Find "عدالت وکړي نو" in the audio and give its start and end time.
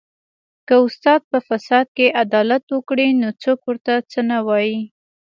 2.23-3.29